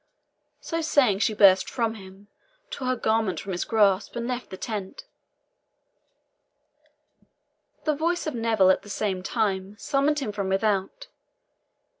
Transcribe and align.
So 0.59 0.81
saying, 0.81 1.19
she 1.19 1.35
burst 1.35 1.69
from 1.69 1.93
him, 1.93 2.27
tore 2.71 2.87
her 2.87 2.95
garment 2.95 3.39
from 3.39 3.51
his 3.51 3.63
grasp, 3.65 4.15
and 4.15 4.27
left 4.27 4.49
the 4.49 4.57
tent. 4.57 5.05
The 7.83 7.93
voice 7.93 8.25
of 8.25 8.33
Neville, 8.33 8.71
at 8.71 8.81
the 8.81 8.89
same 8.89 9.21
time, 9.21 9.75
summoned 9.77 10.17
him 10.17 10.31
from 10.31 10.49
without. 10.49 11.07